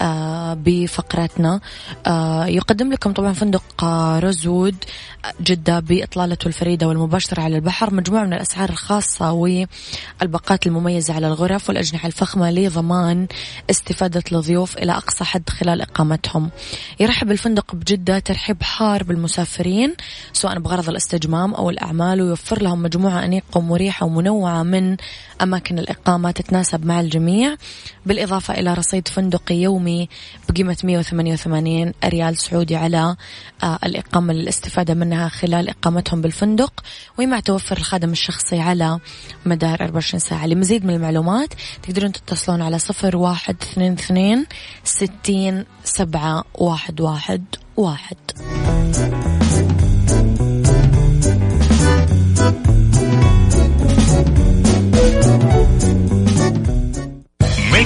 آه، 0.00 0.54
بفقراتنا. 0.54 1.60
آه، 2.06 2.46
يقدم 2.46 2.92
لكم 2.92 3.12
طبعا 3.12 3.32
فندق 3.32 3.84
روزوود 4.18 4.76
جدة 5.40 5.80
بإطلالته 5.80 6.48
الفريدة 6.48 6.88
والمباشرة 6.88 7.40
على 7.40 7.56
البحر. 7.56 7.94
مجموعة 7.94 8.24
من 8.24 8.32
الأسعار 8.32 8.68
الخاصة 8.68 9.32
والباقات 9.32 10.66
المميزة 10.66 11.14
على 11.14 11.26
الغرف 11.26 11.68
والأجنحة 11.68 12.06
الفخمة 12.06 12.50
لضمان 12.50 13.26
استفادة 13.70 14.22
الضيوف 14.32 14.78
إلى 14.78 14.92
أقصى 14.92 15.24
حد 15.24 15.50
خلال 15.50 15.80
إقامتهم. 15.80 16.50
يرحب 17.00 17.30
الفندق 17.30 17.74
بجدة 17.74 18.18
ترحيب 18.18 18.62
حار 18.62 19.02
بالمسافرين 19.02 19.94
سواء 20.32 20.58
بغرض 20.58 20.88
الاستجمام 20.88 21.54
أو 21.54 21.70
الأعمال 21.70 22.22
ويوفر 22.22 22.62
لهم 22.62 22.82
مجموعة 22.82 23.24
أنيقة 23.24 23.58
ومريحة 23.58 24.06
ومنوعة 24.06 24.62
من 24.62 24.95
أماكن 25.42 25.78
الإقامة 25.78 26.30
تتناسب 26.30 26.86
مع 26.86 27.00
الجميع. 27.00 27.56
بالإضافة 28.06 28.54
إلى 28.54 28.74
رصيد 28.74 29.08
فندقي 29.08 29.54
يومي 29.54 30.08
بقيمة 30.48 30.76
188 30.84 31.92
ريال 32.04 32.36
سعودي 32.36 32.76
على 32.76 33.16
آه، 33.62 33.78
الإقامة 33.84 34.32
للاستفادة 34.32 34.94
منها 34.94 35.28
خلال 35.28 35.68
إقامتهم 35.68 36.20
بالفندق. 36.20 36.84
ومع 37.18 37.40
توفر 37.40 37.76
الخادم 37.76 38.12
الشخصي 38.12 38.60
على 38.60 38.98
مدار 39.46 39.80
24 39.80 40.20
ساعة. 40.20 40.46
لمزيد 40.46 40.84
من 40.84 40.94
المعلومات 40.94 41.54
تقدرون 41.82 42.12
تتصلون 42.12 42.62
على 42.62 42.78
صفر 42.78 43.16
واحد 43.16 43.56
اثنين 43.62 43.92
اثنين 43.92 44.46
ستين 44.84 45.64
سبعة 45.84 46.44
واحد 46.54 47.00
واحد 47.00 47.44
واحد. 47.76 48.16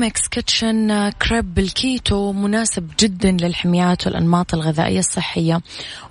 Mix 0.00 0.28
Kitchen 0.28 1.10
كريب 1.10 1.54
بالكيتو 1.54 2.32
مناسب 2.32 2.90
جدا 3.00 3.30
للحميات 3.30 4.06
والأنماط 4.06 4.54
الغذائية 4.54 4.98
الصحية. 4.98 5.60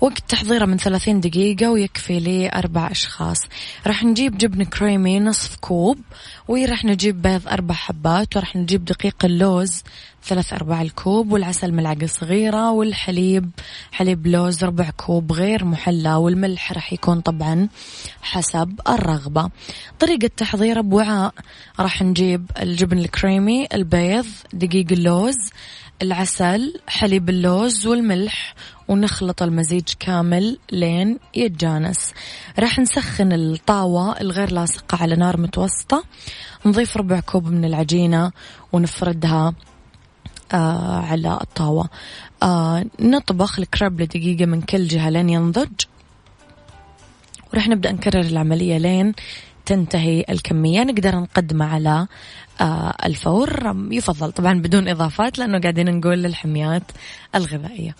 وقت 0.02 0.23
تحضيره 0.28 0.65
من 0.65 0.78
30 0.78 1.19
دقيقة 1.19 1.71
ويكفي 1.71 2.19
لأربع 2.19 2.91
أشخاص. 2.91 3.38
راح 3.88 4.04
نجيب 4.04 4.38
جبن 4.38 4.63
كريمي 4.63 5.19
نصف 5.19 5.56
كوب 5.56 5.97
وراح 6.47 6.86
نجيب 6.86 7.21
بيض 7.21 7.47
أربع 7.47 7.75
حبات 7.75 8.38
وراح 8.38 8.56
نجيب 8.56 8.86
دقيق 8.86 9.25
اللوز. 9.25 9.84
ثلاث 10.23 10.53
أرباع 10.53 10.82
الكوب 10.82 11.32
والعسل 11.32 11.71
ملعقة 11.71 12.05
صغيرة 12.05 12.71
والحليب 12.71 13.49
حليب 13.91 14.27
لوز 14.27 14.63
ربع 14.63 14.89
كوب 14.89 15.32
غير 15.32 15.65
محلى 15.65 16.13
والملح 16.13 16.73
راح 16.73 16.93
يكون 16.93 17.21
طبعا 17.21 17.67
حسب 18.21 18.79
الرغبة. 18.89 19.49
طريقة 19.99 20.29
تحضيره 20.38 20.82
بوعاء 20.82 21.34
راح 21.79 22.01
نجيب 22.01 22.51
الجبن 22.62 22.97
الكريمي 22.97 23.67
البيض 23.73 24.25
دقيق 24.53 24.88
اللوز 24.91 25.49
العسل 26.01 26.79
حليب 26.88 27.29
اللوز 27.29 27.88
والملح 27.88 28.55
ونخلط 28.88 29.43
المزيج 29.43 29.88
كامل 29.99 30.58
لين 30.71 31.19
يتجانس. 31.36 32.13
راح 32.60 32.79
نسخن 32.79 33.34
الطاوة 33.34 34.21
الغير 34.21 34.51
لاصقة 34.51 34.97
على 35.01 35.15
نار 35.15 35.38
متوسطة. 35.38 36.03
نضيف 36.65 36.97
ربع 36.97 37.19
كوب 37.19 37.47
من 37.51 37.65
العجينة 37.65 38.32
ونفردها 38.73 39.53
آه 40.53 40.99
على 40.99 41.39
الطاوة. 41.41 41.89
آه 42.43 42.85
نطبخ 42.99 43.59
الكريب 43.59 44.01
لدقيقة 44.01 44.45
من 44.45 44.62
كل 44.62 44.88
جهة 44.88 45.09
لين 45.09 45.29
ينضج. 45.29 45.71
ورح 47.53 47.67
نبدأ 47.67 47.91
نكرر 47.91 48.21
العملية 48.21 48.77
لين 48.77 49.13
تنتهي 49.65 50.25
الكمية. 50.29 50.83
نقدر 50.83 51.15
نقدمه 51.15 51.65
على 51.65 52.07
آه 52.62 52.93
الفور. 53.05 53.75
يفضل 53.91 54.31
طبعا 54.31 54.53
بدون 54.53 54.88
إضافات 54.88 55.39
لأنه 55.39 55.59
قاعدين 55.59 55.99
نقول 55.99 56.23
للحميات 56.23 56.83
الغذائية. 57.35 57.95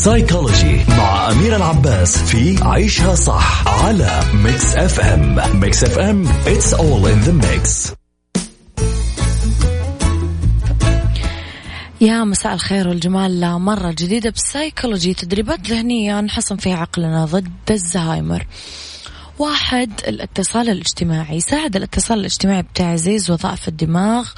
psychology 0.00 0.80
مع 0.88 1.30
أميرة 1.30 1.56
العباس 1.56 2.18
في 2.18 2.58
عيشها 2.62 3.14
صح 3.14 3.68
على 3.68 4.20
Mix 4.34 4.76
FM 4.76 5.60
Mix 5.60 5.84
FM 5.84 6.28
it's 6.28 6.72
all 6.74 7.06
in 7.06 7.28
the 7.28 7.44
mix. 7.44 7.94
يا 12.00 12.24
مساء 12.24 12.54
الخير 12.54 12.88
والجمال 12.88 13.58
مرة 13.58 13.90
جديدة 13.90 14.30
بالسايكولوجي 14.30 15.14
تدريبات 15.14 15.70
ذهنية 15.70 16.20
نحصن 16.20 16.56
فيها 16.56 16.76
عقلنا 16.76 17.24
ضد 17.24 17.70
الزهايمر. 17.70 18.46
واحد 19.40 19.92
الاتصال 20.08 20.70
الاجتماعي. 20.70 21.36
يساعد 21.36 21.76
الاتصال 21.76 22.18
الاجتماعي 22.20 22.62
بتعزيز 22.62 23.30
وظائف 23.30 23.68
الدماغ 23.68 24.28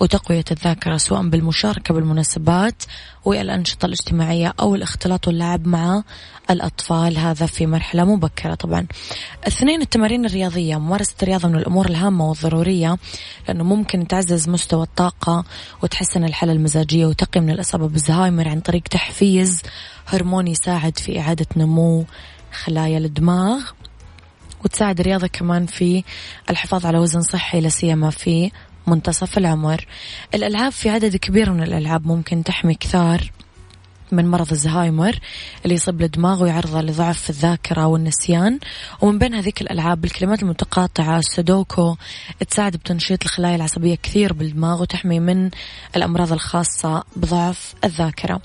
وتقوية 0.00 0.44
الذاكرة 0.50 0.96
سواء 0.96 1.28
بالمشاركة 1.28 1.94
بالمناسبات 1.94 2.82
والأنشطة 3.24 3.86
الاجتماعية 3.86 4.54
أو 4.60 4.74
الاختلاط 4.74 5.26
واللعب 5.26 5.66
مع 5.66 6.02
الأطفال. 6.50 7.18
هذا 7.18 7.46
في 7.46 7.66
مرحلة 7.66 8.04
مبكرة 8.04 8.54
طبعا. 8.54 8.86
اثنين 9.46 9.82
التمارين 9.82 10.26
الرياضية. 10.26 10.76
ممارسة 10.76 11.14
الرياضة 11.22 11.48
من 11.48 11.56
الأمور 11.56 11.86
الهامة 11.86 12.28
والضرورية 12.28 12.98
لأنه 13.48 13.64
ممكن 13.64 14.06
تعزز 14.06 14.48
مستوى 14.48 14.82
الطاقة 14.82 15.44
وتحسن 15.82 16.24
الحالة 16.24 16.52
المزاجية 16.52 17.06
وتقي 17.06 17.40
من 17.40 17.50
الإصابة 17.50 17.88
بالزهايمر 17.88 18.48
عن 18.48 18.60
طريق 18.60 18.82
تحفيز 18.82 19.62
هرمون 20.06 20.46
يساعد 20.48 20.98
في 20.98 21.20
إعادة 21.20 21.46
نمو 21.56 22.04
خلايا 22.64 22.98
الدماغ. 22.98 23.60
وتساعد 24.64 25.00
الرياضة 25.00 25.26
كمان 25.26 25.66
في 25.66 26.04
الحفاظ 26.50 26.86
على 26.86 26.98
وزن 26.98 27.20
صحي 27.20 27.60
لسيما 27.60 28.10
في 28.10 28.50
منتصف 28.86 29.38
العمر. 29.38 29.86
الألعاب 30.34 30.72
في 30.72 30.90
عدد 30.90 31.16
كبير 31.16 31.52
من 31.52 31.62
الألعاب 31.62 32.06
ممكن 32.06 32.44
تحمي 32.44 32.74
كثار 32.74 33.32
من 34.12 34.30
مرض 34.30 34.50
الزهايمر 34.50 35.18
اللي 35.64 35.74
يصيب 35.74 36.02
الدماغ 36.02 36.42
ويعرضه 36.42 36.80
لضعف 36.80 37.20
في 37.20 37.30
الذاكرة 37.30 37.86
والنسيان. 37.86 38.58
ومن 39.00 39.18
بين 39.18 39.34
هذيك 39.34 39.60
الألعاب 39.60 40.04
الكلمات 40.04 40.42
المتقاطعة 40.42 41.18
السودوكو 41.18 41.96
تساعد 42.50 42.76
بتنشيط 42.76 43.22
الخلايا 43.24 43.56
العصبية 43.56 43.94
كثير 43.94 44.32
بالدماغ 44.32 44.82
وتحمي 44.82 45.20
من 45.20 45.50
الأمراض 45.96 46.32
الخاصة 46.32 47.04
بضعف 47.16 47.74
الذاكرة. 47.84 48.40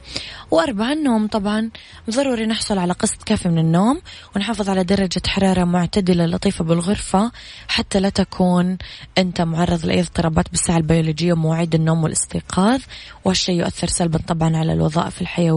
وأربعة 0.51 0.93
النوم. 0.93 1.27
طبعا 1.27 1.69
ضروري 2.09 2.45
نحصل 2.45 2.77
على 2.77 2.93
قسط 2.93 3.23
كافي 3.23 3.49
من 3.49 3.57
النوم 3.57 4.01
ونحافظ 4.35 4.69
على 4.69 4.83
درجة 4.83 5.21
حرارة 5.27 5.63
معتدلة 5.63 6.25
لطيفة 6.25 6.63
بالغرفة 6.63 7.31
حتى 7.67 7.99
لا 7.99 8.09
تكون 8.09 8.77
أنت 9.17 9.41
معرض 9.41 9.85
لأي 9.85 9.99
اضطرابات 9.99 10.49
بالساعة 10.49 10.77
البيولوجية 10.77 11.33
ومواعيد 11.33 11.75
النوم 11.75 12.03
والاستيقاظ. 12.03 12.81
والشيء 13.25 13.59
يؤثر 13.59 13.87
سلبا 13.87 14.19
طبعا 14.27 14.57
على 14.57 14.73
الوظائف 14.73 15.21
الحيوية. 15.21 15.56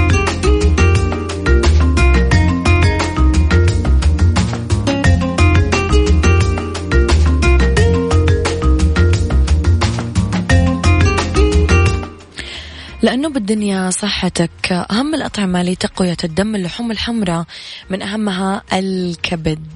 لأنه 13.01 13.29
بالدنيا 13.29 13.89
صحتك 13.89 14.71
أهم 14.71 15.15
الأطعمة 15.15 15.63
لتقوية 15.63 16.17
الدم 16.23 16.55
اللحوم 16.55 16.91
الحمراء 16.91 17.45
من 17.89 18.01
أهمها 18.01 18.63
الكبد. 18.73 19.67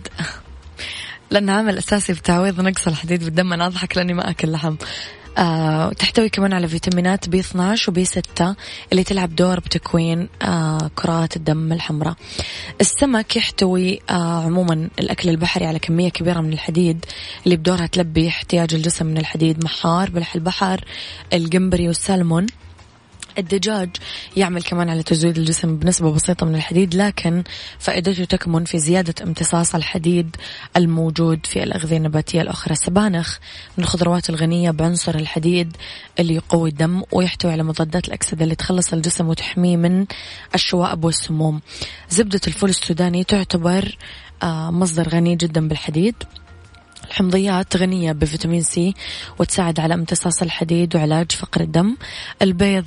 لأنها 1.31 1.55
عامل 1.55 1.77
أساسي 1.77 2.13
في 2.13 2.21
تعويض 2.21 2.61
نقص 2.61 2.88
الحديد 2.88 3.23
بالدم 3.23 3.53
أنا 3.53 3.67
أضحك 3.67 3.97
لأني 3.97 4.13
ما 4.13 4.29
أكل 4.29 4.51
لحم. 4.51 4.75
آه، 5.38 5.89
تحتوي 5.89 6.29
كمان 6.29 6.53
على 6.53 6.67
فيتامينات 6.67 7.29
بي 7.29 7.39
12 7.39 7.91
وبي 7.91 8.05
6 8.05 8.55
اللي 8.91 9.03
تلعب 9.03 9.35
دور 9.35 9.59
بتكوين 9.59 10.29
آه، 10.41 10.91
كرات 10.95 11.35
الدم 11.35 11.73
الحمراء. 11.73 12.15
السمك 12.81 13.35
يحتوي 13.35 13.99
آه، 14.09 14.43
عموما 14.43 14.89
الأكل 14.99 15.29
البحري 15.29 15.65
على 15.65 15.79
كمية 15.79 16.09
كبيرة 16.09 16.41
من 16.41 16.53
الحديد 16.53 17.05
اللي 17.45 17.55
بدورها 17.55 17.88
تلبي 17.88 18.27
احتياج 18.27 18.73
الجسم 18.73 19.05
من 19.05 19.17
الحديد. 19.17 19.63
محار 19.63 20.09
بلح 20.09 20.35
البحر 20.35 20.85
الجمبري 21.33 21.88
والسلمون 21.88 22.47
الدجاج 23.37 23.89
يعمل 24.37 24.63
كمان 24.63 24.89
على 24.89 25.03
تزويد 25.03 25.37
الجسم 25.37 25.77
بنسبة 25.77 26.11
بسيطة 26.11 26.45
من 26.45 26.55
الحديد 26.55 26.95
لكن 26.95 27.43
فائدته 27.79 28.23
تكمن 28.23 28.65
في 28.65 28.79
زيادة 28.79 29.15
امتصاص 29.23 29.75
الحديد 29.75 30.35
الموجود 30.77 31.45
في 31.45 31.63
الأغذية 31.63 31.97
النباتية 31.97 32.41
الأخرى. 32.41 32.73
السبانخ 32.73 33.37
من 33.77 33.83
الخضروات 33.83 34.29
الغنية 34.29 34.71
بعنصر 34.71 35.15
الحديد 35.15 35.77
اللي 36.19 36.35
يقوي 36.35 36.69
الدم 36.69 37.03
ويحتوي 37.11 37.51
على 37.51 37.63
مضادات 37.63 38.07
الأكسدة 38.07 38.43
اللي 38.43 38.55
تخلص 38.55 38.93
الجسم 38.93 39.29
وتحميه 39.29 39.77
من 39.77 40.05
الشوائب 40.55 41.03
والسموم 41.03 41.61
زبدة 42.09 42.41
الفول 42.47 42.69
السوداني 42.69 43.23
تعتبر 43.23 43.97
آه، 44.43 44.71
مصدر 44.71 45.09
غني 45.09 45.35
جدا 45.35 45.67
بالحديد. 45.67 46.15
الحمضيات 47.15 47.78
غنية 47.78 48.12
بفيتامين 48.12 48.62
سي 48.62 48.93
وتساعد 49.39 49.80
على 49.80 49.93
امتصاص 49.93 50.41
الحديد 50.41 50.95
وعلاج 50.95 51.32
فقر 51.32 51.62
الدم. 51.62 51.97
البيض 52.41 52.86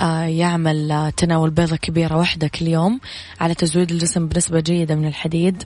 آه، 0.00 0.22
يعمل 0.22 0.92
آه، 0.92 1.10
تناول 1.10 1.50
بيضة 1.50 1.76
كبيرة 1.76 2.16
واحدة 2.16 2.48
كل 2.48 2.66
يوم 2.66 3.00
على 3.40 3.54
تزويد 3.54 3.90
الجسم 3.90 4.26
بنسبة 4.26 4.60
جيدة 4.60 4.94
من 4.94 5.06
الحديد. 5.06 5.62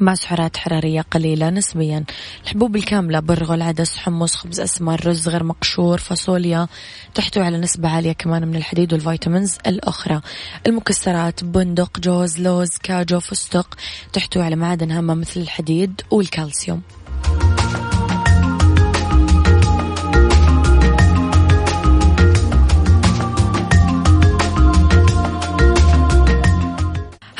مع 0.00 0.14
سعرات 0.14 0.56
حرارية 0.56 1.00
قليلة 1.00 1.50
نسبيا. 1.50 2.04
الحبوب 2.44 2.76
الكاملة 2.76 3.20
برغل 3.20 3.62
عدس 3.62 3.96
حمص 3.96 4.34
خبز 4.34 4.60
أسمر 4.60 5.06
رز 5.06 5.28
غير 5.28 5.44
مقشور 5.44 5.98
فاصوليا 5.98 6.68
تحتوي 7.14 7.44
على 7.44 7.58
نسبة 7.58 7.88
عالية 7.88 8.12
كمان 8.12 8.48
من 8.48 8.56
الحديد 8.56 8.92
وال 8.92 9.05
vitamins 9.05 9.58
الأخرى. 9.66 10.20
المكسرات 10.66 11.44
بندق 11.44 12.00
جوز 12.00 12.40
لوز 12.40 12.70
كاجو 12.82 13.20
فستق 13.20 13.74
تحتوي 14.12 14.42
على 14.42 14.56
معادن 14.56 14.90
هامة 14.90 15.14
مثل 15.14 15.40
الحديد 15.40 16.00
والكالسيوم. 16.10 16.82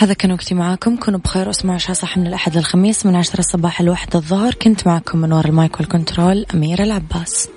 هذا 0.00 0.12
كان 0.12 0.32
وقتي 0.32 0.54
معاكم. 0.54 0.96
كونوا 0.96 1.20
بخير 1.20 1.46
واسمعوا 1.46 1.74
عيشها 1.74 1.92
صح 1.92 2.18
من 2.18 2.26
الأحد 2.26 2.56
للخميس 2.56 3.06
من 3.06 3.16
عشرة 3.16 3.38
الصباح 3.38 3.80
للواحد 3.80 4.16
الظهر. 4.16 4.54
كنت 4.54 4.86
معكم 4.86 5.18
من 5.18 5.32
وراء 5.32 5.46
ال 5.46 5.55
mic 5.55 5.80
وال 5.80 5.95
control 5.95 6.46
أميرة 6.54 6.82
العباس. 6.82 7.48